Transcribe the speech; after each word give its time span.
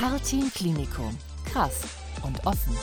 Cartin 0.00 0.50
Klinikum. 0.54 1.14
Krass 1.44 1.82
und 2.22 2.46
offen. 2.46 2.74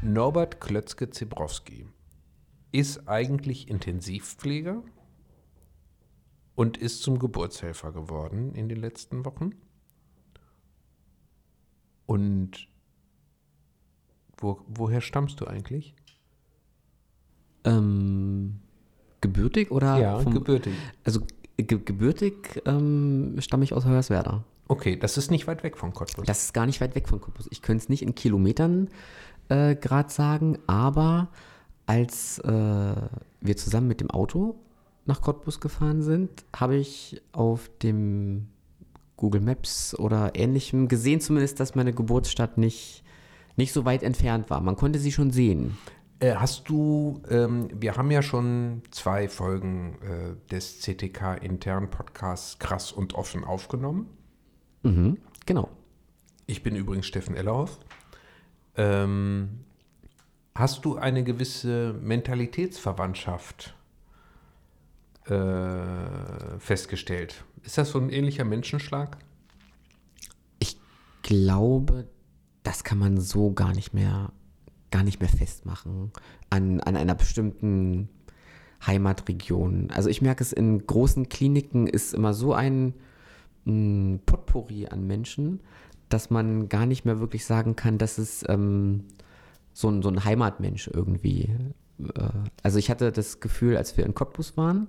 Norbert 0.00 0.60
Klötzke-Zebrowski 0.60 1.86
ist 2.70 3.08
eigentlich 3.08 3.68
Intensivpfleger 3.68 4.80
und 6.54 6.76
ist 6.76 7.02
zum 7.02 7.18
Geburtshelfer 7.18 7.90
geworden 7.90 8.54
in 8.54 8.68
den 8.68 8.78
letzten 8.78 9.24
Wochen. 9.24 9.56
Und 12.06 12.68
wo, 14.36 14.60
woher 14.68 15.00
stammst 15.00 15.40
du 15.40 15.46
eigentlich? 15.48 15.96
Ähm, 17.64 18.60
gebürtig 19.20 19.72
oder? 19.72 19.98
ja, 19.98 20.20
vom- 20.20 20.34
gebürtig. 20.34 20.74
Also 21.02 21.22
ge 21.56 21.78
gebürtig 21.84 22.62
ähm, 22.66 23.36
stamme 23.38 23.64
ich 23.64 23.72
aus 23.72 23.84
Hoyerswerda. 23.84 24.44
Okay, 24.68 24.96
das 24.96 25.18
ist 25.18 25.30
nicht 25.30 25.46
weit 25.46 25.62
weg 25.62 25.76
von 25.76 25.92
Cottbus. 25.92 26.24
Das 26.26 26.44
ist 26.44 26.54
gar 26.54 26.66
nicht 26.66 26.80
weit 26.80 26.94
weg 26.94 27.08
von 27.08 27.20
Cottbus. 27.20 27.48
Ich 27.50 27.62
könnte 27.62 27.82
es 27.82 27.88
nicht 27.88 28.02
in 28.02 28.14
Kilometern 28.14 28.88
äh, 29.48 29.74
gerade 29.74 30.10
sagen, 30.10 30.58
aber 30.66 31.28
als 31.86 32.38
äh, 32.38 32.94
wir 33.40 33.56
zusammen 33.56 33.88
mit 33.88 34.00
dem 34.00 34.10
Auto 34.10 34.54
nach 35.04 35.20
Cottbus 35.20 35.60
gefahren 35.60 36.02
sind, 36.02 36.30
habe 36.54 36.76
ich 36.76 37.20
auf 37.32 37.70
dem 37.82 38.48
Google 39.16 39.40
Maps 39.40 39.98
oder 39.98 40.32
ähnlichem 40.34 40.88
gesehen 40.88 41.20
zumindest, 41.20 41.60
dass 41.60 41.74
meine 41.74 41.92
Geburtsstadt 41.92 42.56
nicht, 42.56 43.02
nicht 43.56 43.72
so 43.72 43.84
weit 43.84 44.02
entfernt 44.02 44.48
war. 44.48 44.60
Man 44.60 44.76
konnte 44.76 44.98
sie 44.98 45.12
schon 45.12 45.30
sehen. 45.30 45.76
Äh, 46.22 46.36
hast 46.36 46.68
du, 46.68 47.20
ähm, 47.28 47.68
wir 47.74 47.96
haben 47.96 48.12
ja 48.12 48.22
schon 48.22 48.82
zwei 48.92 49.28
Folgen 49.28 49.98
äh, 50.02 50.50
des 50.52 50.78
CTK 50.78 51.42
internen 51.42 51.90
Podcasts 51.90 52.60
Krass 52.60 52.92
und 52.92 53.14
Offen 53.14 53.42
aufgenommen. 53.42 54.06
Mhm, 54.84 55.18
genau. 55.46 55.68
Ich 56.46 56.62
bin 56.62 56.76
übrigens 56.76 57.06
Steffen 57.06 57.34
Ellerhoff. 57.34 57.80
Ähm, 58.76 59.64
hast 60.54 60.84
du 60.84 60.94
eine 60.94 61.24
gewisse 61.24 61.92
Mentalitätsverwandtschaft 61.94 63.74
äh, 65.24 66.58
festgestellt? 66.60 67.44
Ist 67.64 67.78
das 67.78 67.90
so 67.90 67.98
ein 67.98 68.10
ähnlicher 68.10 68.44
Menschenschlag? 68.44 69.18
Ich 70.60 70.78
glaube, 71.22 72.06
das 72.62 72.84
kann 72.84 72.98
man 72.98 73.20
so 73.20 73.52
gar 73.52 73.72
nicht 73.72 73.92
mehr, 73.92 74.30
gar 74.92 75.02
nicht 75.02 75.18
mehr 75.18 75.28
festmachen 75.28 76.12
an, 76.50 76.80
an 76.80 76.96
einer 76.96 77.16
bestimmten 77.16 78.08
Heimatregion. 78.86 79.90
Also 79.90 80.08
ich 80.08 80.22
merke 80.22 80.44
es 80.44 80.52
in 80.52 80.86
großen 80.86 81.28
Kliniken 81.28 81.88
ist 81.88 82.14
immer 82.14 82.34
so 82.34 82.52
ein 82.52 82.94
mh, 83.64 84.20
Potpourri 84.26 84.86
an 84.86 85.06
Menschen, 85.06 85.60
dass 86.08 86.30
man 86.30 86.68
gar 86.68 86.86
nicht 86.86 87.04
mehr 87.04 87.18
wirklich 87.18 87.44
sagen 87.44 87.74
kann, 87.74 87.98
dass 87.98 88.18
es 88.18 88.44
ähm, 88.48 89.04
so, 89.72 89.88
ein, 89.88 90.02
so 90.02 90.10
ein 90.10 90.24
Heimatmensch 90.24 90.88
irgendwie. 90.92 91.50
Äh, 91.98 92.28
also 92.62 92.78
ich 92.78 92.90
hatte 92.90 93.12
das 93.12 93.40
Gefühl, 93.40 93.76
als 93.76 93.96
wir 93.96 94.04
in 94.04 94.14
Cottbus 94.14 94.56
waren, 94.56 94.88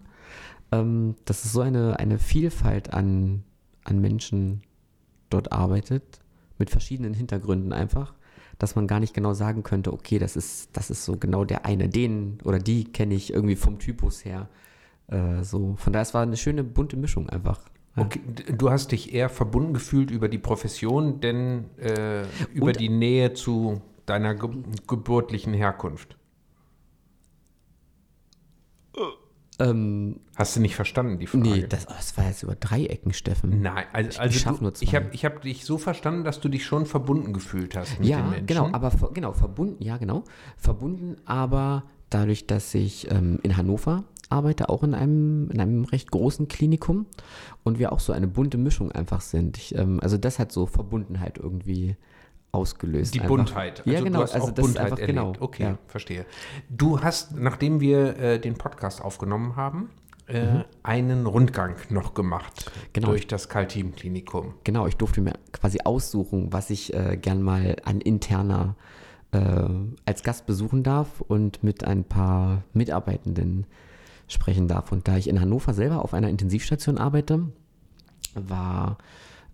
ähm, 0.72 1.16
dass 1.26 1.46
es 1.46 1.54
so 1.54 1.62
eine, 1.62 2.00
eine 2.00 2.20
Vielfalt 2.20 2.94
an, 2.94 3.44
an 3.84 4.00
Menschen 4.02 4.64
dort 5.30 5.52
arbeitet, 5.52 6.20
mit 6.58 6.70
verschiedenen 6.70 7.14
Hintergründen 7.14 7.74
einfach, 7.74 8.14
dass 8.60 8.76
man 8.76 8.88
gar 8.88 9.00
nicht 9.00 9.14
genau 9.14 9.34
sagen 9.34 9.64
könnte, 9.64 9.92
okay, 9.94 10.20
das 10.20 10.36
ist, 10.36 10.70
das 10.74 10.90
ist 10.90 11.06
so 11.06 11.18
genau 11.18 11.44
der 11.46 11.66
eine. 11.66 11.90
Den 11.90 12.38
oder 12.44 12.60
die 12.60 12.86
kenne 12.86 13.16
ich 13.16 13.34
irgendwie 13.34 13.56
vom 13.56 13.80
Typus 13.80 14.24
her. 14.26 14.48
Äh, 15.08 15.44
so. 15.44 15.76
Von 15.78 15.94
daher, 15.94 16.04
es 16.04 16.14
war 16.14 16.22
eine 16.24 16.38
schöne 16.38 16.64
bunte 16.64 16.96
Mischung 16.98 17.30
einfach. 17.30 17.60
Ja. 17.96 18.04
Okay, 18.04 18.22
du 18.58 18.70
hast 18.72 18.92
dich 18.92 19.14
eher 19.14 19.30
verbunden 19.30 19.74
gefühlt 19.74 20.10
über 20.12 20.28
die 20.30 20.38
Profession, 20.40 21.20
denn 21.20 21.66
äh, 21.78 22.24
über 22.54 22.68
Und- 22.68 22.80
die 22.80 22.90
Nähe 22.90 23.34
zu 23.34 23.82
deiner 24.06 24.36
ge 24.36 24.50
geburtlichen 24.88 25.54
Herkunft. 25.54 26.18
Ähm, 29.60 30.20
Hast 30.36 30.56
du 30.56 30.60
nicht 30.62 30.76
verstanden, 30.76 31.20
die 31.20 31.28
Frage? 31.28 31.44
nee, 31.44 31.66
das, 31.68 31.88
oh, 31.88 31.94
das 31.96 32.18
war 32.18 32.26
jetzt 32.28 32.44
über 32.44 32.56
drei 32.56 32.86
Ecken, 32.86 33.14
Steffen. 33.14 33.62
Nein, 33.62 33.86
also, 33.94 34.10
Ich- 34.10 34.16
ich 34.16 34.22
also 34.22 34.52
du, 34.58 34.64
nur 34.64 34.74
ich 34.80 34.90
zwei. 34.90 34.98
habe 34.98 35.10
ich 35.14 35.26
hab 35.26 35.42
dich 35.42 35.66
so 35.66 35.78
verstanden, 35.78 36.24
dass 36.24 36.40
du 36.40 36.50
dich 36.50 36.66
schon 36.66 36.86
verbunden 36.86 37.34
gefühlt 37.34 37.76
hast 37.76 37.92
mit 38.00 38.08
den 38.08 38.12
Ja, 38.12 38.24
Menschen. 38.24 38.46
genau, 38.48 38.70
aber 38.72 38.92
genau, 39.14 39.34
verbunden, 39.34 39.84
ja, 39.84 39.98
genau. 39.98 40.24
Verbunden, 40.58 41.18
aber 41.26 41.84
dadurch, 42.10 42.48
dass 42.48 42.74
ich 42.74 43.10
ähm, 43.12 43.40
in 43.44 43.58
Hannover 43.58 44.04
arbeite, 44.30 44.70
auch 44.70 44.82
in 44.84 44.96
einem, 44.96 45.50
in 45.52 45.60
einem 45.60 45.84
recht 45.86 46.10
großen 46.10 46.48
Klinikum 46.48 47.06
und 47.64 47.78
wir 47.78 47.92
auch 47.92 48.00
so 48.00 48.14
eine 48.14 48.28
bunte 48.28 48.58
Mischung 48.58 48.92
einfach 48.92 49.22
sind. 49.22 49.58
Ich, 49.58 49.76
ähm, 49.76 50.00
also 50.02 50.18
das 50.18 50.40
hat 50.40 50.52
so 50.52 50.66
Verbundenheit 50.66 51.38
irgendwie 51.38 51.96
ausgelöst. 52.54 53.14
Die 53.14 53.20
einfach. 53.20 53.36
Buntheit. 53.36 53.80
Also 53.80 53.92
ja, 53.92 54.02
genau. 54.02 54.18
du 54.20 54.24
hast 54.24 54.34
also 54.36 54.48
auch 54.48 54.52
das 54.52 54.66
ist 54.66 54.74
Buntheit 54.74 54.86
einfach, 54.86 55.00
erlebt. 55.00 55.20
genau. 55.20 55.34
Okay, 55.40 55.64
Ja. 55.64 55.78
verstehe. 55.88 56.26
Du 56.70 57.02
hast, 57.02 57.36
nachdem 57.36 57.82
wir 57.82 58.18
äh, 58.18 58.40
den 58.40 58.54
Podcast 58.56 59.02
aufgenommen 59.02 59.56
haben, 59.58 59.90
äh, 60.28 60.64
einen 60.84 61.26
Rundgang 61.26 61.76
noch 61.90 62.14
gemacht 62.14 62.66
Mhm. 62.66 62.80
Genau. 62.94 63.08
durch 63.10 63.28
das 63.28 63.50
Kaltim-Klinikum. 63.50 64.54
Genau, 64.64 64.88
ich 64.88 64.96
durfte 64.96 65.20
mir 65.20 65.34
quasi 65.52 65.80
aussuchen, 65.84 66.54
was 66.54 66.70
ich 66.70 66.94
äh, 66.94 67.18
gern 67.18 67.42
mal 67.42 67.76
an 67.84 68.00
interner 68.00 68.76
äh, 69.32 69.40
als 70.06 70.24
Gast 70.24 70.46
besuchen 70.46 70.84
darf 70.84 71.20
und 71.22 71.64
mit 71.64 71.84
ein 71.84 72.04
paar 72.06 72.64
Mitarbeitenden 72.74 73.66
sprechen 74.28 74.68
darf. 74.68 74.92
Und 74.92 75.08
da 75.08 75.18
ich 75.18 75.28
in 75.28 75.42
Hannover 75.42 75.74
selber 75.74 76.04
auf 76.06 76.14
einer 76.14 76.30
Intensivstation 76.30 76.98
arbeite, 77.00 77.48
war 78.36 78.98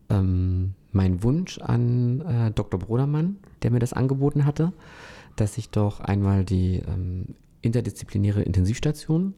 ähm, 0.09 0.75
mein 0.91 1.23
Wunsch 1.23 1.59
an 1.59 2.21
äh, 2.21 2.51
Dr. 2.51 2.79
Brodermann, 2.79 3.37
der 3.61 3.71
mir 3.71 3.79
das 3.79 3.93
angeboten 3.93 4.45
hatte, 4.45 4.73
dass 5.35 5.57
ich 5.57 5.69
doch 5.69 5.99
einmal 5.99 6.43
die 6.43 6.77
ähm, 6.87 7.35
interdisziplinäre 7.61 8.41
Intensivstation 8.41 9.33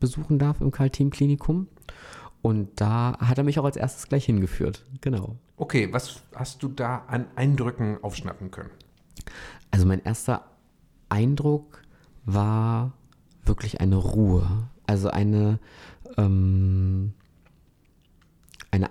besuchen 0.00 0.38
darf 0.38 0.60
im 0.60 0.70
Karl-Team-Klinikum. 0.70 1.68
Und 2.42 2.80
da 2.80 3.16
hat 3.20 3.38
er 3.38 3.44
mich 3.44 3.58
auch 3.58 3.64
als 3.64 3.76
erstes 3.76 4.08
gleich 4.08 4.26
hingeführt. 4.26 4.84
Genau. 5.00 5.36
Okay, 5.56 5.92
was 5.92 6.22
hast 6.34 6.62
du 6.62 6.68
da 6.68 7.04
an 7.06 7.26
Eindrücken 7.36 7.98
aufschnappen 8.02 8.50
können? 8.50 8.70
Also 9.70 9.86
mein 9.86 10.02
erster 10.04 10.44
Eindruck 11.08 11.82
war 12.24 12.92
wirklich 13.44 13.80
eine 13.80 13.96
Ruhe. 13.96 14.68
Also 14.86 15.08
eine, 15.08 15.58
ähm, 16.18 17.14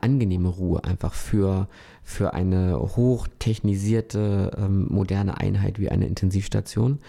angenehme 0.04 0.50
Ruhe 0.50 0.84
einfach 0.84 1.14
für, 1.14 1.68
für 2.04 2.34
eine 2.34 2.80
hochtechnisierte, 2.80 4.52
ähm, 4.58 4.88
moderne 4.90 5.38
Einheit 5.38 5.80
wie 5.80 5.90
eine 5.90 6.08
Intensivstation. 6.08 7.00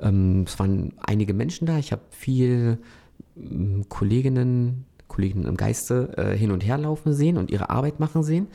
Ähm, 0.00 0.44
es 0.46 0.58
waren 0.58 0.92
einige 0.98 1.34
Menschen 1.34 1.66
da. 1.66 1.78
Ich 1.78 1.92
habe 1.92 2.02
viel 2.10 2.78
ähm, 3.36 3.86
Kolleginnen, 3.88 4.84
Kolleginnen 5.08 5.46
im 5.46 5.56
Geiste 5.56 6.16
äh, 6.16 6.36
hin 6.36 6.50
und 6.50 6.64
her 6.64 6.78
laufen 6.78 7.12
sehen 7.12 7.36
und 7.36 7.50
ihre 7.50 7.70
Arbeit 7.70 8.00
machen 8.00 8.22
sehen. 8.22 8.46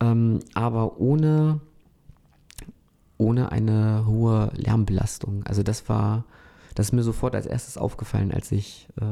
Ähm, 0.00 0.40
aber 0.54 0.98
ohne 1.00 1.60
ohne 3.16 3.52
eine 3.52 4.06
hohe 4.06 4.50
Lärmbelastung. 4.54 5.44
Also 5.44 5.62
das 5.62 5.88
war, 5.88 6.24
das 6.74 6.86
ist 6.86 6.92
mir 6.92 7.02
sofort 7.02 7.34
als 7.34 7.46
erstes 7.46 7.78
aufgefallen, 7.78 8.32
als 8.32 8.50
ich, 8.52 8.88
äh, 9.00 9.04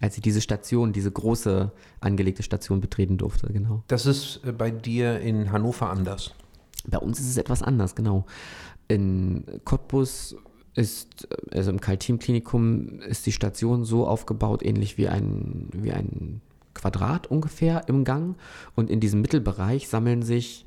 als 0.00 0.16
ich 0.16 0.22
diese 0.22 0.40
Station, 0.40 0.92
diese 0.92 1.10
große 1.10 1.70
angelegte 2.00 2.42
Station 2.42 2.80
betreten 2.80 3.18
durfte, 3.18 3.52
genau. 3.52 3.82
Das 3.88 4.06
ist 4.06 4.40
äh, 4.44 4.52
bei 4.52 4.70
dir 4.70 5.20
in 5.20 5.52
Hannover 5.52 5.90
anders. 5.90 6.34
Bei 6.86 6.98
uns 6.98 7.20
ist 7.20 7.28
es 7.28 7.36
etwas 7.36 7.62
anders, 7.62 7.94
genau. 7.94 8.24
In 8.88 9.44
Cottbus 9.64 10.36
ist, 10.74 11.28
also 11.52 11.70
im 11.70 11.80
Kaltim-Klinikum 11.80 13.00
ist 13.00 13.26
die 13.26 13.32
Station 13.32 13.84
so 13.84 14.06
aufgebaut, 14.06 14.62
ähnlich 14.64 14.96
wie 14.96 15.08
ein, 15.08 15.68
wie 15.72 15.92
ein 15.92 16.40
Quadrat 16.74 17.26
ungefähr 17.26 17.88
im 17.88 18.04
Gang. 18.04 18.36
Und 18.74 18.88
in 18.88 19.00
diesem 19.00 19.20
Mittelbereich 19.20 19.88
sammeln 19.88 20.22
sich 20.22 20.64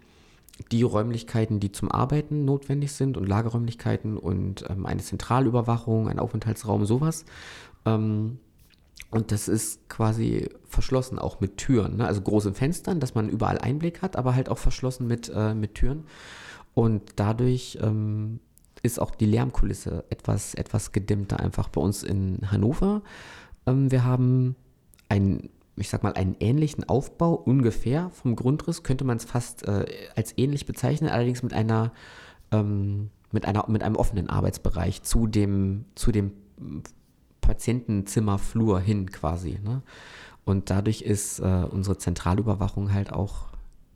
die 0.72 0.84
Räumlichkeiten, 0.84 1.60
die 1.60 1.72
zum 1.72 1.92
Arbeiten 1.92 2.46
notwendig 2.46 2.92
sind 2.94 3.18
und 3.18 3.28
Lagerräumlichkeiten 3.28 4.18
und 4.18 4.66
ähm, 4.70 4.86
eine 4.86 5.02
Zentralüberwachung, 5.02 6.08
ein 6.08 6.20
Aufenthaltsraum, 6.20 6.86
sowas. 6.86 7.26
Ähm, 7.86 8.40
und 9.10 9.32
das 9.32 9.48
ist 9.48 9.90
quasi 9.90 10.50
verschlossen, 10.66 11.20
auch 11.20 11.40
mit 11.40 11.58
Türen, 11.58 11.98
ne? 11.98 12.08
also 12.08 12.22
großen 12.22 12.56
Fenstern, 12.56 13.00
dass 13.00 13.14
man 13.14 13.30
überall 13.30 13.60
Einblick 13.60 14.02
hat, 14.02 14.16
aber 14.16 14.36
halt 14.36 14.50
auch 14.50 14.58
verschlossen 14.58 15.08
mit, 15.08 15.32
äh, 15.34 15.54
mit 15.54 15.76
Türen. 15.76 16.06
Und 16.74 17.04
dadurch 17.18 17.78
ähm, 17.82 18.40
ist 18.82 19.00
auch 19.00 19.12
die 19.12 19.28
Lärmkulisse 19.28 20.04
etwas, 20.10 20.56
etwas 20.56 20.92
gedimmter 20.92 21.40
einfach 21.40 21.70
bei 21.70 21.80
uns 21.80 22.04
in 22.04 22.40
Hannover. 22.52 23.04
Ähm, 23.68 23.92
wir 23.92 24.04
haben 24.04 24.56
ein, 25.10 25.50
ich 25.76 25.90
sag 25.90 26.04
mal, 26.04 26.14
einen 26.14 26.36
ähnlichen 26.40 26.88
Aufbau 26.88 27.34
ungefähr 27.34 28.10
vom 28.12 28.36
Grundriss, 28.36 28.84
könnte 28.84 29.04
man 29.04 29.18
es 29.18 29.26
fast 29.26 29.68
äh, 29.68 29.86
als 30.16 30.38
ähnlich 30.38 30.66
bezeichnen, 30.66 31.10
allerdings 31.10 31.42
mit 31.42 31.54
einer, 31.54 31.92
ähm, 32.52 33.10
mit 33.32 33.46
einer, 33.46 33.66
mit 33.68 33.84
einem 33.84 33.96
offenen 33.96 34.30
Arbeitsbereich 34.30 35.02
zu 35.04 35.28
dem, 35.28 35.86
zu 35.96 36.12
dem 36.12 36.32
Patientenzimmerflur 37.42 38.80
hin 38.80 39.12
quasi. 39.12 39.60
Ne? 39.64 39.82
Und 40.46 40.70
dadurch 40.70 41.02
ist 41.02 41.40
äh, 41.40 41.66
unsere 41.70 41.98
Zentralüberwachung 41.98 42.94
halt 42.94 43.12
auch 43.12 43.48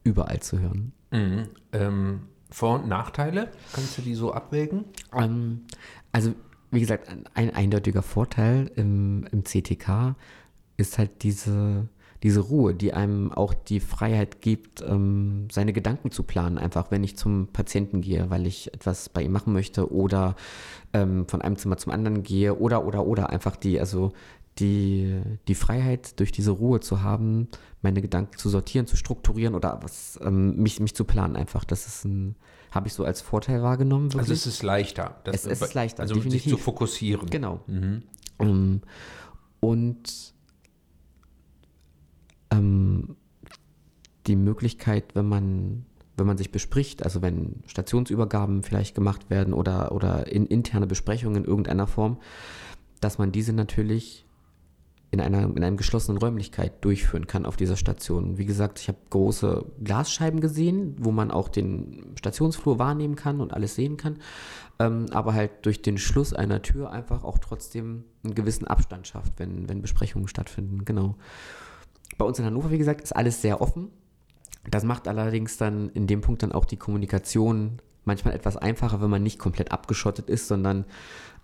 überall 0.04 0.40
zu 0.40 0.60
hören. 0.60 0.94
Mhm. 1.12 1.50
Ähm, 1.74 2.22
Vor- 2.50 2.80
und 2.80 2.88
Nachteile, 2.88 3.52
kannst 3.74 3.98
du 3.98 4.02
die 4.02 4.16
so 4.16 4.34
abwägen? 4.34 4.86
Ähm, 5.14 5.62
also, 6.12 6.34
wie 6.72 6.80
gesagt, 6.80 7.10
ein, 7.10 7.26
ein 7.34 7.54
eindeutiger 7.54 8.02
Vorteil 8.02 8.72
im, 8.76 9.28
im 9.32 9.44
CTK 9.44 10.16
ist 10.78 10.98
halt 10.98 11.24
diese, 11.24 11.88
diese 12.24 12.40
Ruhe, 12.40 12.74
die 12.74 12.94
einem 12.94 13.32
auch 13.32 13.54
die 13.54 13.80
Freiheit 13.80 14.42
gibt, 14.42 14.82
ähm, 14.82 15.48
seine 15.52 15.74
Gedanken 15.74 16.12
zu 16.12 16.24
planen, 16.24 16.58
einfach 16.58 16.90
wenn 16.92 17.04
ich 17.04 17.18
zum 17.18 17.48
Patienten 17.48 18.02
gehe, 18.02 18.30
weil 18.30 18.48
ich 18.48 18.74
etwas 18.74 19.10
bei 19.10 19.22
ihm 19.24 19.32
machen 19.32 19.54
möchte 19.54 19.92
oder 19.92 20.36
ähm, 20.94 21.28
von 21.28 21.42
einem 21.42 21.58
Zimmer 21.58 21.78
zum 21.78 21.92
anderen 21.92 22.24
gehe 22.24 22.56
oder 22.56 22.86
oder 22.86 23.06
oder 23.06 23.30
einfach 23.30 23.56
die, 23.56 23.80
also 23.80 24.14
die, 24.60 25.22
die 25.48 25.54
Freiheit, 25.54 26.20
durch 26.20 26.32
diese 26.32 26.50
Ruhe 26.50 26.80
zu 26.80 27.04
haben, 27.04 27.48
meine 27.84 28.02
Gedanken 28.02 28.38
zu 28.40 28.50
sortieren, 28.50 28.88
zu 28.88 28.96
strukturieren 28.98 29.54
oder 29.54 29.80
was, 29.84 30.20
ähm, 30.24 30.56
mich, 30.58 30.80
mich 30.80 30.96
zu 30.96 31.04
planen 31.06 31.36
einfach. 31.36 31.64
Das 31.64 31.86
ist 31.86 32.06
ein, 32.06 32.36
habe 32.72 32.88
ich 32.88 32.94
so 32.94 33.04
als 33.06 33.22
Vorteil 33.22 33.62
wahrgenommen. 33.62 34.06
Also 34.06 34.18
wirklich. 34.18 34.40
es 34.40 34.48
ist 34.48 34.64
leichter. 34.64 35.16
Es- 35.26 35.46
es 35.46 35.62
ist 35.62 35.74
leichter, 35.76 36.02
Also 36.02 36.16
sich 36.16 36.24
definitiv. 36.24 36.52
zu 36.54 36.58
fokussieren. 36.58 37.30
Genau. 37.30 37.60
Mhm. 37.68 38.02
Ähm, 38.40 38.82
und 39.60 40.34
ähm, 42.58 43.16
die 44.28 44.36
Möglichkeit, 44.36 45.16
wenn 45.16 45.28
man, 45.28 45.86
wenn 46.18 46.28
man 46.28 46.38
sich 46.38 46.52
bespricht, 46.52 47.04
also 47.04 47.22
wenn 47.22 47.64
Stationsübergaben 47.66 48.64
vielleicht 48.64 48.96
gemacht 48.96 49.30
werden 49.30 49.54
oder, 49.54 49.92
oder 49.92 50.32
in 50.32 50.46
interne 50.46 50.88
Besprechungen 50.88 51.44
in 51.44 51.50
irgendeiner 51.50 51.88
Form, 51.88 52.18
dass 53.00 53.18
man 53.18 53.32
diese 53.32 53.54
natürlich 53.54 54.26
in 55.10 55.22
einer, 55.22 55.44
in 55.44 55.64
einem 55.64 55.78
geschlossenen 55.78 56.18
Räumlichkeit 56.18 56.84
durchführen 56.84 57.28
kann 57.28 57.46
auf 57.46 57.56
dieser 57.56 57.78
Station. 57.78 58.38
Wie 58.38 58.46
gesagt, 58.46 58.80
ich 58.80 58.90
habe 58.90 58.98
große 59.10 59.66
Glasscheiben 59.82 60.42
gesehen, 60.42 60.96
wo 61.00 61.12
man 61.12 61.32
auch 61.32 61.48
den 61.48 62.14
Stationsflur 62.16 62.78
wahrnehmen 62.78 63.16
kann 63.16 63.40
und 63.40 63.54
alles 63.54 63.76
sehen 63.76 63.96
kann, 63.96 64.18
ähm, 64.80 65.06
aber 65.12 65.34
halt 65.34 65.66
durch 65.66 65.82
den 65.82 65.98
Schluss 65.98 66.34
einer 66.34 66.62
Tür 66.62 66.92
einfach 66.92 67.24
auch 67.24 67.38
trotzdem 67.38 68.04
einen 68.24 68.36
gewissen 68.36 68.68
Abstand 68.68 69.08
schafft, 69.08 69.34
wenn, 69.38 69.70
wenn 69.70 69.82
Besprechungen 69.82 70.28
stattfinden. 70.28 70.84
Genau. 70.84 71.16
Bei 72.18 72.26
uns 72.26 72.40
in 72.40 72.46
Hannover, 72.46 72.72
wie 72.72 72.78
gesagt, 72.78 73.02
ist 73.02 73.16
alles 73.16 73.42
sehr 73.42 73.62
offen. 73.62 73.90
Das 74.70 74.84
macht 74.84 75.08
allerdings 75.08 75.58
dann 75.58 75.90
in 75.90 76.08
dem 76.08 76.22
Punkt 76.22 76.44
dann 76.44 76.52
auch 76.52 76.66
die 76.66 76.78
Kommunikation 76.78 77.82
manchmal 78.04 78.34
etwas 78.34 78.58
einfacher, 78.58 79.02
wenn 79.02 79.10
man 79.10 79.24
nicht 79.24 79.38
komplett 79.38 79.72
abgeschottet 79.72 80.30
ist, 80.30 80.48
sondern 80.48 80.86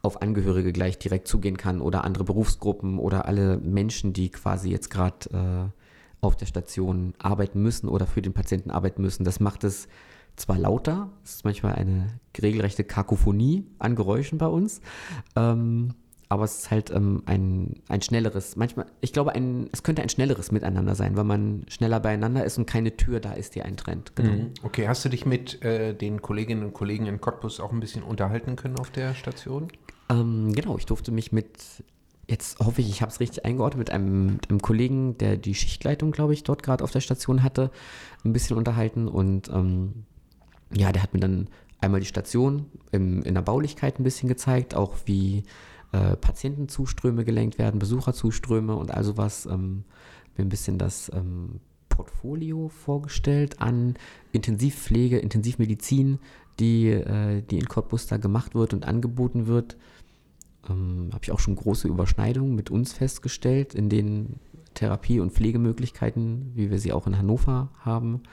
auf 0.01 0.21
Angehörige 0.21 0.73
gleich 0.73 0.97
direkt 0.99 1.27
zugehen 1.27 1.57
kann 1.57 1.81
oder 1.81 2.03
andere 2.03 2.23
Berufsgruppen 2.23 2.99
oder 2.99 3.25
alle 3.25 3.57
Menschen, 3.57 4.13
die 4.13 4.29
quasi 4.29 4.69
jetzt 4.69 4.89
gerade 4.89 5.71
äh, 5.71 6.25
auf 6.25 6.35
der 6.35 6.45
Station 6.45 7.13
arbeiten 7.19 7.61
müssen 7.61 7.87
oder 7.87 8.07
für 8.07 8.21
den 8.21 8.33
Patienten 8.33 8.71
arbeiten 8.71 9.01
müssen. 9.01 9.23
Das 9.23 9.39
macht 9.39 9.63
es 9.63 9.87
zwar 10.35 10.57
lauter, 10.57 11.09
es 11.23 11.35
ist 11.35 11.45
manchmal 11.45 11.75
eine 11.75 12.07
regelrechte 12.41 12.83
Kakophonie 12.83 13.65
an 13.77 13.95
Geräuschen 13.95 14.39
bei 14.39 14.47
uns, 14.47 14.81
ähm, 15.35 15.93
aber 16.33 16.45
es 16.45 16.57
ist 16.57 16.71
halt 16.71 16.89
ähm, 16.89 17.21
ein, 17.27 17.75
ein 17.89 18.01
schnelleres, 18.01 18.55
manchmal, 18.55 18.87
ich 19.01 19.13
glaube, 19.13 19.33
ein, 19.33 19.69
es 19.71 19.83
könnte 19.83 20.01
ein 20.01 20.09
schnelleres 20.09 20.51
Miteinander 20.51 20.95
sein, 20.95 21.15
weil 21.15 21.25
man 21.25 21.63
schneller 21.69 21.99
beieinander 21.99 22.43
ist 22.43 22.57
und 22.57 22.65
keine 22.65 22.97
Tür 22.97 23.19
da 23.19 23.33
ist, 23.33 23.53
die 23.53 23.61
einen 23.61 23.77
trennt. 23.77 24.15
Genau. 24.15 24.31
Mhm. 24.31 24.53
Okay, 24.63 24.87
hast 24.87 25.05
du 25.05 25.09
dich 25.09 25.27
mit 25.27 25.61
äh, 25.63 25.93
den 25.93 26.23
Kolleginnen 26.23 26.63
und 26.63 26.73
Kollegen 26.73 27.05
in 27.05 27.21
Cottbus 27.21 27.59
auch 27.59 27.71
ein 27.71 27.79
bisschen 27.79 28.01
unterhalten 28.01 28.55
können 28.55 28.79
auf 28.79 28.89
der 28.89 29.13
Station? 29.13 29.67
Ähm, 30.09 30.53
genau, 30.53 30.75
ich 30.79 30.87
durfte 30.87 31.11
mich 31.11 31.31
mit, 31.31 31.83
jetzt 32.27 32.57
hoffe 32.57 32.81
ich, 32.81 32.89
ich 32.89 33.03
habe 33.03 33.11
es 33.11 33.19
richtig 33.19 33.45
eingeordnet, 33.45 33.77
mit 33.77 33.89
einem, 33.91 34.25
mit 34.33 34.49
einem 34.49 34.59
Kollegen, 34.59 35.19
der 35.19 35.37
die 35.37 35.53
Schichtleitung, 35.53 36.09
glaube 36.09 36.33
ich, 36.33 36.41
dort 36.41 36.63
gerade 36.63 36.83
auf 36.83 36.89
der 36.89 37.01
Station 37.01 37.43
hatte, 37.43 37.69
ein 38.25 38.33
bisschen 38.33 38.57
unterhalten 38.57 39.07
und 39.07 39.49
ähm, 39.49 40.05
ja, 40.75 40.91
der 40.91 41.03
hat 41.03 41.13
mir 41.13 41.19
dann 41.19 41.47
einmal 41.79 41.99
die 41.99 42.07
Station 42.07 42.71
im, 42.91 43.21
in 43.21 43.35
der 43.35 43.43
Baulichkeit 43.43 43.99
ein 43.99 44.03
bisschen 44.03 44.29
gezeigt, 44.29 44.73
auch 44.73 44.95
wie 45.05 45.43
äh, 45.93 46.17
Patientenzuströme 46.17 47.23
gelenkt 47.23 47.57
werden, 47.57 47.79
Besucherzuströme 47.79 48.75
und 48.75 48.91
all 48.91 49.03
sowas. 49.03 49.45
Ähm, 49.45 49.85
mir 50.35 50.45
ein 50.45 50.49
bisschen 50.49 50.77
das 50.77 51.11
ähm, 51.13 51.59
Portfolio 51.89 52.69
vorgestellt 52.69 53.61
an 53.61 53.95
Intensivpflege, 54.31 55.19
Intensivmedizin, 55.19 56.19
die, 56.59 56.89
äh, 56.89 57.41
die 57.43 57.59
in 57.59 57.67
Cottbus 57.67 58.07
da 58.07 58.17
gemacht 58.17 58.55
wird 58.55 58.73
und 58.73 58.85
angeboten 58.85 59.47
wird. 59.47 59.77
Ähm, 60.69 61.09
Habe 61.13 61.23
ich 61.23 61.31
auch 61.31 61.39
schon 61.39 61.55
große 61.55 61.87
Überschneidungen 61.87 62.55
mit 62.55 62.71
uns 62.71 62.93
festgestellt 62.93 63.75
in 63.75 63.89
den 63.89 64.39
Therapie- 64.73 65.19
und 65.19 65.33
Pflegemöglichkeiten, 65.33 66.51
wie 66.55 66.71
wir 66.71 66.79
sie 66.79 66.93
auch 66.93 67.05
in 67.05 67.17
Hannover 67.17 67.69
haben. 67.79 68.23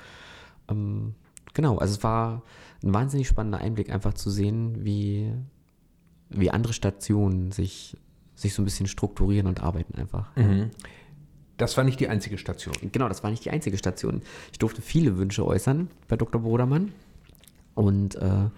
Ähm, 0.68 1.14
genau, 1.52 1.76
also 1.76 1.94
es 1.94 2.02
war 2.02 2.42
ein 2.82 2.94
wahnsinnig 2.94 3.28
spannender 3.28 3.58
Einblick, 3.58 3.90
einfach 3.90 4.14
zu 4.14 4.30
sehen, 4.30 4.84
wie, 4.84 5.30
wie 6.31 6.50
andere 6.50 6.73
Stationen 6.73 7.53
sich, 7.53 7.97
sich 8.35 8.55
so 8.55 8.62
ein 8.62 8.65
bisschen 8.65 8.87
strukturieren 8.87 9.47
und 9.47 9.62
arbeiten 9.62 9.99
einfach. 9.99 10.35
Das 11.56 11.77
war 11.77 11.85
nicht 11.85 12.00
die 12.00 12.09
einzige 12.09 12.38
Station. 12.38 12.75
Genau, 12.91 13.09
das 13.09 13.23
war 13.23 13.31
nicht 13.31 13.44
die 13.44 13.50
einzige 13.50 13.77
Station. 13.77 14.23
Ich 14.50 14.59
durfte 14.59 14.81
viele 14.81 15.19
Wünsche 15.19 15.47
äußern 15.47 15.91
bei 16.09 16.17
Dr. 16.17 16.41
Brodermann 16.41 16.93
und 17.75 18.15
äh, 18.15 18.49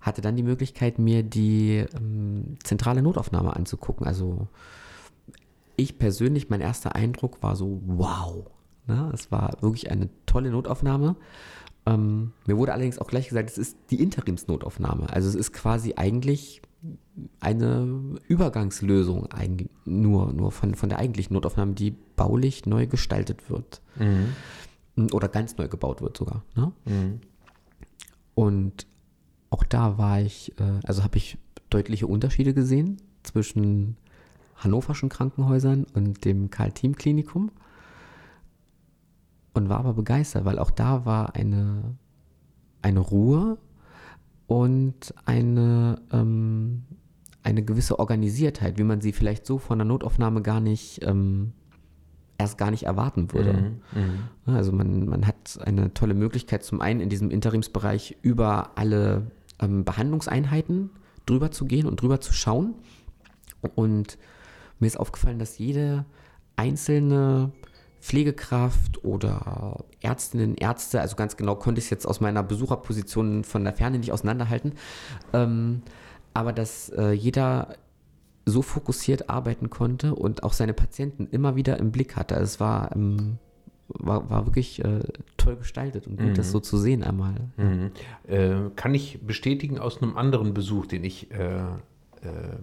hatte 0.00 0.20
dann 0.20 0.36
die 0.36 0.44
Möglichkeit, 0.44 0.98
mir 0.98 1.24
die 1.24 1.84
ähm, 1.96 2.56
zentrale 2.62 3.02
Notaufnahme 3.02 3.56
anzugucken. 3.56 4.06
Also 4.06 4.46
ich 5.76 5.98
persönlich, 5.98 6.48
mein 6.48 6.60
erster 6.60 6.94
Eindruck 6.94 7.42
war 7.42 7.56
so, 7.56 7.80
wow. 7.86 8.46
Ne? 8.86 9.10
Es 9.12 9.32
war 9.32 9.56
wirklich 9.60 9.90
eine 9.90 10.08
tolle 10.26 10.50
Notaufnahme. 10.50 11.16
Ähm, 11.88 12.32
mir 12.46 12.58
wurde 12.58 12.72
allerdings 12.72 12.98
auch 12.98 13.06
gleich 13.06 13.28
gesagt, 13.28 13.50
es 13.50 13.58
ist 13.58 13.76
die 13.90 14.02
Interimsnotaufnahme. 14.02 15.08
Also 15.10 15.28
es 15.28 15.34
ist 15.34 15.52
quasi 15.52 15.94
eigentlich 15.96 16.60
eine 17.40 18.16
Übergangslösung 18.28 19.26
eigentlich 19.32 19.70
nur, 19.84 20.32
nur 20.32 20.52
von, 20.52 20.74
von 20.74 20.88
der 20.88 20.98
eigentlichen 20.98 21.34
Notaufnahme, 21.34 21.72
die 21.72 21.96
baulich 22.16 22.66
neu 22.66 22.86
gestaltet 22.86 23.50
wird. 23.50 23.80
Oder 25.12 25.28
ganz 25.28 25.56
neu 25.56 25.68
gebaut 25.68 26.02
wird 26.02 26.16
sogar. 26.16 26.44
Ne? 26.54 26.72
Und 28.34 28.86
auch 29.50 29.64
da 29.64 29.98
war 29.98 30.20
ich, 30.20 30.52
äh, 30.60 30.80
also 30.84 31.02
habe 31.04 31.16
ich 31.16 31.38
deutliche 31.70 32.06
Unterschiede 32.06 32.54
gesehen 32.54 32.98
zwischen 33.22 33.96
hannoverschen 34.56 35.08
Krankenhäusern 35.08 35.86
und 35.94 36.24
dem 36.24 36.50
Karl-Team-Klinikum 36.50 37.50
und 39.58 39.68
war 39.68 39.78
aber 39.78 39.94
begeistert, 39.94 40.44
weil 40.44 40.58
auch 40.58 40.70
da 40.70 41.04
war 41.04 41.34
eine, 41.34 41.96
eine 42.82 43.00
Ruhe 43.00 43.58
und 44.46 45.14
eine, 45.24 46.00
ähm, 46.12 46.84
eine 47.42 47.62
gewisse 47.62 47.98
Organisiertheit, 47.98 48.78
wie 48.78 48.84
man 48.84 49.00
sie 49.00 49.12
vielleicht 49.12 49.44
so 49.44 49.58
von 49.58 49.78
der 49.78 49.84
Notaufnahme 49.84 50.42
gar 50.42 50.60
nicht 50.60 51.04
ähm, 51.04 51.52
erst 52.38 52.56
gar 52.56 52.70
nicht 52.70 52.84
erwarten 52.84 53.32
würde. 53.32 53.50
Ja, 54.46 54.54
Also 54.54 54.72
man, 54.72 55.06
man 55.06 55.26
hat 55.26 55.58
eine 55.64 55.92
tolle 55.92 56.14
Möglichkeit, 56.14 56.62
zum 56.62 56.80
einen 56.80 57.00
in 57.00 57.08
diesem 57.08 57.30
Interimsbereich 57.30 58.16
über 58.22 58.78
alle 58.78 59.30
ähm, 59.60 59.84
Behandlungseinheiten 59.84 60.90
drüber 61.26 61.50
zu 61.50 61.66
gehen 61.66 61.86
und 61.86 62.00
drüber 62.00 62.20
zu 62.20 62.32
schauen. 62.32 62.74
Und 63.74 64.18
mir 64.78 64.86
ist 64.86 64.98
aufgefallen, 64.98 65.40
dass 65.40 65.58
jede 65.58 66.04
einzelne 66.54 67.52
Pflegekraft 68.00 69.04
oder 69.04 69.84
Ärztinnen, 70.00 70.54
Ärzte, 70.54 71.00
also 71.00 71.16
ganz 71.16 71.36
genau 71.36 71.56
konnte 71.56 71.78
ich 71.78 71.86
es 71.86 71.90
jetzt 71.90 72.06
aus 72.06 72.20
meiner 72.20 72.42
Besucherposition 72.42 73.44
von 73.44 73.64
der 73.64 73.72
Ferne 73.72 73.98
nicht 73.98 74.12
auseinanderhalten, 74.12 74.72
ähm, 75.32 75.82
aber 76.34 76.52
dass 76.52 76.90
äh, 76.90 77.10
jeder 77.10 77.74
so 78.48 78.62
fokussiert 78.62 79.28
arbeiten 79.28 79.70
konnte 79.70 80.14
und 80.14 80.42
auch 80.42 80.52
seine 80.52 80.72
Patienten 80.72 81.28
immer 81.30 81.56
wieder 81.56 81.78
im 81.78 81.92
Blick 81.92 82.16
hatte. 82.16 82.34
Also 82.34 82.44
es 82.44 82.60
war, 82.60 82.94
ähm, 82.94 83.38
war, 83.88 84.28
war 84.30 84.46
wirklich 84.46 84.84
äh, 84.84 85.00
toll 85.36 85.56
gestaltet 85.56 86.06
und 86.06 86.18
gut, 86.18 86.38
das 86.38 86.50
so 86.50 86.60
zu 86.60 86.78
sehen 86.78 87.02
einmal. 87.02 87.34
Mhm. 87.56 87.90
Äh, 88.26 88.70
kann 88.76 88.94
ich 88.94 89.20
bestätigen 89.26 89.78
aus 89.78 90.02
einem 90.02 90.16
anderen 90.16 90.54
Besuch, 90.54 90.86
den 90.86 91.04
ich, 91.04 91.30
äh, 91.30 91.60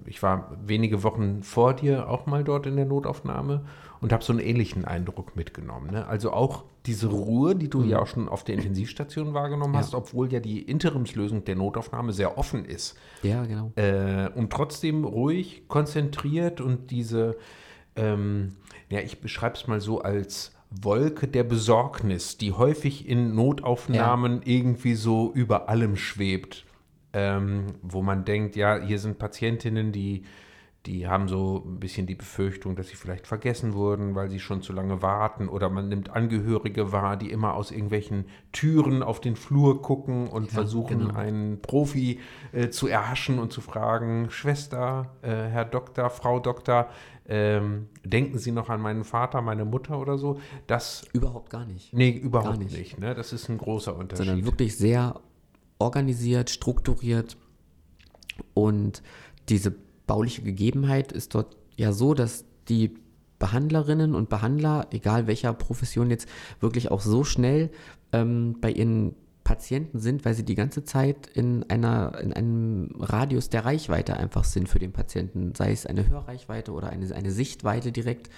ich 0.06 0.22
war 0.22 0.52
wenige 0.66 1.04
Wochen 1.04 1.42
vor 1.44 1.74
dir 1.74 2.10
auch 2.10 2.26
mal 2.26 2.44
dort 2.44 2.66
in 2.66 2.76
der 2.76 2.86
Notaufnahme 2.86 3.66
und 4.02 4.14
habe 4.14 4.24
so 4.24 4.34
einen 4.34 4.42
ähnlichen 4.42 4.86
Eindruck 4.86 5.36
mitgenommen. 5.36 5.92
Ne? 5.92 6.08
Also 6.08 6.32
auch 6.32 6.64
diese 6.86 7.08
Ruhe, 7.08 7.56
die 7.56 7.70
du 7.70 7.84
ja 7.84 8.00
auch 8.00 8.08
schon 8.08 8.30
auf 8.30 8.44
der 8.44 8.56
Intensivstation 8.56 9.34
wahrgenommen 9.34 9.76
hast, 9.76 9.96
obwohl 9.96 10.32
ja 10.32 10.40
die 10.40 10.62
Interimslösung 10.62 11.44
der 11.46 11.56
Notaufnahme 11.56 12.14
sehr 12.14 12.38
offen 12.38 12.66
ist. 12.66 12.96
Ja, 13.24 13.46
genau. 13.46 13.72
Äh, 13.76 14.30
und 14.36 14.52
trotzdem 14.52 15.06
ruhig, 15.06 15.64
konzentriert 15.68 16.62
und 16.62 16.92
diese, 16.92 17.38
ähm, 17.96 18.58
ja, 18.90 19.00
ich 19.00 19.22
beschreibe 19.22 19.56
es 19.56 19.68
mal 19.68 19.82
so 19.82 20.02
als 20.02 20.52
Wolke 20.70 21.28
der 21.28 21.44
Besorgnis, 21.44 22.38
die 22.38 22.52
häufig 22.52 23.08
in 23.08 23.34
Notaufnahmen 23.34 24.42
irgendwie 24.44 24.96
so 24.96 25.32
über 25.34 25.70
allem 25.70 25.96
schwebt, 25.96 26.66
ähm, 27.16 27.68
wo 27.82 28.02
man 28.02 28.26
denkt, 28.26 28.58
ja, 28.58 28.78
hier 28.78 29.00
sind 29.00 29.18
Patientinnen, 29.18 29.94
die 29.94 30.26
die 30.86 31.08
haben 31.08 31.28
so 31.28 31.64
ein 31.66 31.80
bisschen 31.80 32.06
die 32.06 32.16
Befürchtung, 32.16 32.76
dass 32.76 32.90
sie 32.90 32.96
vielleicht 32.96 33.26
vergessen 33.26 33.74
wurden, 33.74 34.14
weil 34.14 34.30
sie 34.30 34.40
schon 34.40 34.62
zu 34.62 34.72
lange 34.72 35.02
warten. 35.02 35.50
Oder 35.50 35.70
man 35.70 35.90
nimmt 35.90 36.12
Angehörige 36.12 36.92
wahr, 36.92 37.18
die 37.18 37.32
immer 37.32 37.56
aus 37.56 37.72
irgendwelchen 37.72 38.26
Türen 38.52 39.02
auf 39.02 39.20
den 39.20 39.36
Flur 39.36 39.82
gucken 39.82 40.28
und 40.28 40.46
ja, 40.46 40.52
versuchen, 40.52 41.00
genau. 41.00 41.16
einen 41.16 41.60
Profi 41.62 42.20
äh, 42.52 42.70
zu 42.70 42.88
erhaschen 42.88 43.40
und 43.40 43.52
zu 43.52 43.62
fragen, 43.62 44.30
Schwester, 44.30 45.16
äh, 45.24 45.30
Herr 45.30 45.66
Doktor, 45.66 46.10
Frau 46.12 46.40
Doktor, 46.40 46.90
ähm, 47.28 47.88
denken 48.04 48.38
Sie 48.38 48.52
noch 48.52 48.70
an 48.70 48.80
meinen 48.80 49.04
Vater, 49.04 49.42
meine 49.42 49.66
Mutter 49.66 50.00
oder 50.00 50.20
so? 50.20 50.40
Das 50.68 51.08
überhaupt 51.14 51.50
gar 51.50 51.66
nicht. 51.66 51.94
Nee, 51.94 52.12
überhaupt 52.12 52.52
gar 52.52 52.58
nicht. 52.58 52.78
nicht 52.78 53.00
ne? 53.00 53.16
Das 53.16 53.34
ist 53.34 53.50
ein 53.50 53.58
großer 53.58 53.96
Unterschied. 53.96 54.28
Sondern 54.28 54.46
wirklich 54.46 54.78
sehr 54.78 55.20
organisiert, 55.80 56.50
strukturiert 56.50 57.38
und 58.54 59.02
diese 59.50 59.74
bauliche 60.08 60.42
Gegebenheit 60.42 61.12
ist 61.12 61.36
dort 61.36 61.56
ja 61.76 61.92
so, 61.92 62.14
dass 62.14 62.46
die 62.70 62.96
Behandlerinnen 63.40 64.16
und 64.16 64.30
Behandler, 64.30 64.88
egal 64.92 65.28
welcher 65.28 65.54
Profession 65.54 66.10
jetzt, 66.10 66.28
wirklich 66.60 66.90
auch 66.92 67.02
so 67.02 67.24
schnell 67.24 67.70
ähm, 68.14 68.58
bei 68.62 68.72
ihren 68.72 69.16
Patienten 69.44 70.00
sind, 70.00 70.26
weil 70.26 70.34
sie 70.34 70.44
die 70.44 70.56
ganze 70.56 70.84
Zeit 70.84 71.28
in 71.28 71.70
einer, 71.70 72.20
in 72.20 72.34
einem 72.34 72.96
Radius 73.00 73.50
der 73.50 73.64
Reichweite 73.64 74.18
einfach 74.18 74.44
sind 74.44 74.68
für 74.68 74.80
den 74.80 74.92
Patienten, 74.92 75.54
sei 75.54 75.72
es 75.72 75.86
eine 75.86 76.10
Hörreichweite 76.10 76.72
oder 76.72 76.90
eine, 76.90 77.14
eine 77.14 77.32
Sichtweite 77.32 77.92
direkt. 77.92 78.30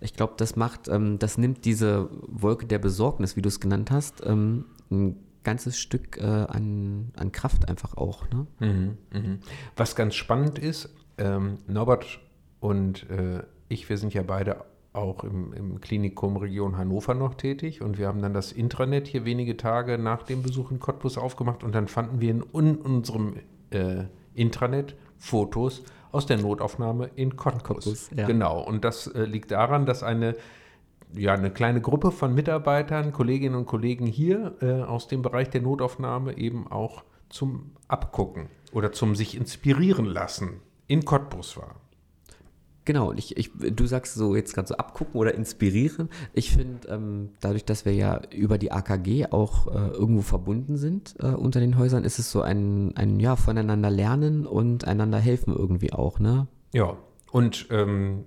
Ich 0.00 0.14
glaube, 0.14 0.34
das 0.36 0.54
macht, 0.54 0.88
ähm, 0.88 1.18
das 1.18 1.38
nimmt 1.38 1.64
diese 1.64 2.10
Wolke 2.28 2.66
der 2.66 2.78
Besorgnis, 2.78 3.36
wie 3.36 3.42
du 3.42 3.48
es 3.48 3.58
genannt 3.58 3.90
hast, 3.90 4.24
ähm, 4.24 4.66
ein 4.90 5.16
ganzes 5.44 5.78
Stück 5.78 6.18
äh, 6.18 6.24
an, 6.24 7.12
an 7.16 7.32
Kraft 7.32 7.68
einfach 7.68 7.96
auch. 7.96 8.28
Ne? 8.30 8.46
Mhm, 8.60 8.98
mh. 9.12 9.38
Was 9.76 9.96
ganz 9.96 10.14
spannend 10.14 10.58
ist, 10.58 10.94
ähm, 11.18 11.58
Norbert 11.66 12.20
und 12.60 13.08
äh, 13.10 13.42
ich, 13.68 13.88
wir 13.88 13.98
sind 13.98 14.14
ja 14.14 14.22
beide 14.22 14.64
auch 14.92 15.24
im, 15.24 15.52
im, 15.52 15.80
Klinikum 15.80 16.36
Region 16.36 16.76
Hannover 16.76 17.14
noch 17.14 17.34
tätig 17.34 17.80
und 17.80 17.98
wir 17.98 18.08
haben 18.08 18.20
dann 18.20 18.34
das 18.34 18.52
Intranet 18.52 19.06
hier 19.06 19.24
wenige 19.24 19.56
Tage 19.56 19.98
nach 19.98 20.22
dem 20.22 20.42
Besuch 20.42 20.70
in 20.70 20.80
Cottbus 20.80 21.16
aufgemacht 21.16 21.64
und 21.64 21.74
dann 21.74 21.88
fanden 21.88 22.20
wir 22.20 22.30
in, 22.30 22.42
in 22.52 22.76
unserem 22.76 23.36
äh, 23.70 24.04
Intranet 24.34 24.94
Fotos 25.18 25.82
aus 26.10 26.26
der 26.26 26.38
Notaufnahme 26.38 27.10
in 27.14 27.36
Cottbus. 27.36 27.84
Cottbus 27.84 28.10
ja. 28.14 28.26
Genau, 28.26 28.60
und 28.60 28.84
das 28.84 29.06
äh, 29.06 29.24
liegt 29.24 29.50
daran, 29.50 29.86
dass 29.86 30.02
eine, 30.02 30.36
ja, 31.14 31.34
eine 31.34 31.50
kleine 31.50 31.80
Gruppe 31.80 32.10
von 32.10 32.34
Mitarbeitern, 32.34 33.12
Kolleginnen 33.12 33.54
und 33.54 33.66
Kollegen 33.66 34.06
hier 34.06 34.56
äh, 34.60 34.82
aus 34.82 35.08
dem 35.08 35.22
Bereich 35.22 35.50
der 35.50 35.62
Notaufnahme 35.62 36.36
eben 36.38 36.66
auch 36.68 37.04
zum 37.28 37.72
Abgucken 37.88 38.48
oder 38.72 38.92
zum 38.92 39.14
sich 39.14 39.36
inspirieren 39.36 40.06
lassen 40.06 40.60
in 40.86 41.04
Cottbus 41.04 41.56
war. 41.56 41.76
Genau, 42.84 43.12
ich, 43.12 43.36
ich, 43.36 43.50
du 43.54 43.86
sagst 43.86 44.14
so 44.14 44.34
jetzt 44.34 44.54
gerade 44.54 44.66
so 44.66 44.74
abgucken 44.76 45.14
oder 45.14 45.34
inspirieren. 45.34 46.08
Ich 46.32 46.50
finde, 46.50 46.88
ähm, 46.88 47.30
dadurch, 47.40 47.64
dass 47.64 47.84
wir 47.84 47.94
ja 47.94 48.20
über 48.34 48.58
die 48.58 48.72
AKG 48.72 49.26
auch 49.30 49.68
äh, 49.68 49.88
irgendwo 49.90 50.22
verbunden 50.22 50.76
sind 50.76 51.14
äh, 51.20 51.28
unter 51.28 51.60
den 51.60 51.78
Häusern, 51.78 52.02
ist 52.02 52.18
es 52.18 52.32
so 52.32 52.42
ein, 52.42 52.96
ein 52.96 53.20
ja, 53.20 53.36
voneinander 53.36 53.88
lernen 53.88 54.46
und 54.46 54.84
einander 54.84 55.18
helfen 55.18 55.54
irgendwie 55.54 55.92
auch, 55.92 56.18
ne? 56.18 56.48
Ja, 56.72 56.96
und 57.30 57.68
ähm, 57.70 58.24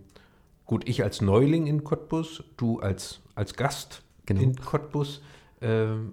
gut, 0.65 0.87
ich 0.87 1.03
als 1.03 1.21
Neuling 1.21 1.67
in 1.67 1.83
Cottbus, 1.83 2.43
du 2.57 2.79
als, 2.79 3.21
als 3.35 3.55
Gast 3.55 4.03
genau. 4.25 4.41
in 4.41 4.55
Cottbus, 4.55 5.21
ähm, 5.61 6.11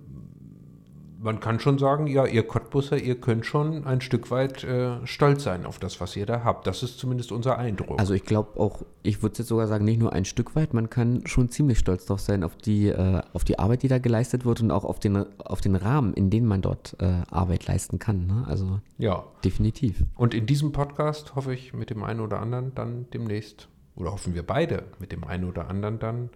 man 1.22 1.38
kann 1.38 1.60
schon 1.60 1.78
sagen, 1.78 2.08
ja, 2.08 2.26
ihr 2.26 2.42
Cottbusser, 2.42 2.98
ihr 2.98 3.20
könnt 3.20 3.46
schon 3.46 3.86
ein 3.86 4.00
Stück 4.00 4.30
weit 4.30 4.64
äh, 4.64 5.06
stolz 5.06 5.44
sein 5.44 5.66
auf 5.66 5.78
das, 5.78 6.00
was 6.00 6.16
ihr 6.16 6.26
da 6.26 6.42
habt. 6.42 6.66
Das 6.66 6.82
ist 6.82 6.98
zumindest 6.98 7.30
unser 7.30 7.58
Eindruck. 7.58 7.98
Also 8.00 8.12
ich 8.14 8.24
glaube 8.24 8.58
auch, 8.58 8.82
ich 9.02 9.22
würde 9.22 9.38
jetzt 9.38 9.48
sogar 9.48 9.68
sagen, 9.68 9.84
nicht 9.84 10.00
nur 10.00 10.12
ein 10.12 10.24
Stück 10.24 10.56
weit, 10.56 10.74
man 10.74 10.90
kann 10.90 11.22
schon 11.26 11.48
ziemlich 11.48 11.78
stolz 11.78 12.06
drauf 12.06 12.20
sein 12.20 12.42
auf 12.42 12.56
die, 12.56 12.88
äh, 12.88 13.22
auf 13.32 13.44
die 13.44 13.58
Arbeit, 13.58 13.84
die 13.84 13.88
da 13.88 13.98
geleistet 13.98 14.44
wird 14.44 14.60
und 14.60 14.70
auch 14.72 14.84
auf 14.84 14.98
den, 14.98 15.24
auf 15.38 15.60
den 15.60 15.76
Rahmen, 15.76 16.12
in 16.14 16.28
dem 16.30 16.44
man 16.44 16.60
dort 16.60 16.96
äh, 16.98 17.22
Arbeit 17.30 17.66
leisten 17.66 17.98
kann. 17.98 18.26
Ne? 18.26 18.44
Also 18.48 18.80
ja, 18.98 19.24
definitiv. 19.44 20.02
Und 20.16 20.34
in 20.34 20.46
diesem 20.46 20.72
Podcast 20.72 21.36
hoffe 21.36 21.54
ich 21.54 21.72
mit 21.72 21.90
dem 21.90 22.02
einen 22.02 22.20
oder 22.20 22.40
anderen 22.40 22.74
dann 22.74 23.06
demnächst, 23.12 23.68
oder 23.94 24.12
hoffen 24.12 24.34
wir 24.34 24.46
beide 24.46 24.86
mit 24.98 25.12
dem 25.12 25.24
einen 25.24 25.44
oder 25.44 25.68
anderen 25.68 25.98
dann 25.98 26.30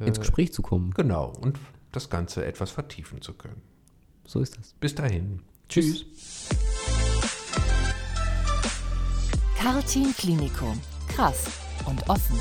äh, 0.00 0.06
ins 0.06 0.18
Gespräch 0.18 0.52
zu 0.52 0.62
kommen. 0.62 0.92
Genau, 0.94 1.32
und 1.40 1.58
das 1.92 2.10
Ganze 2.10 2.44
etwas 2.44 2.70
vertiefen 2.70 3.22
zu 3.22 3.34
können. 3.34 3.62
So 4.24 4.40
ist 4.40 4.58
das. 4.58 4.74
Bis 4.74 4.94
dahin. 4.94 5.40
Tschüss. 5.68 6.04
Cartin 9.56 10.14
Klinikum. 10.16 10.80
Krass 11.08 11.46
und 11.86 12.08
offen. 12.08 12.38